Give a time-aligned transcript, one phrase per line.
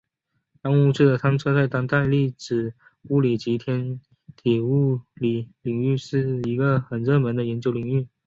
[0.63, 2.73] 暗物质的探测在当代粒子
[3.09, 4.01] 物理及天
[4.35, 8.07] 体物理领域是一个很热门的研究领域。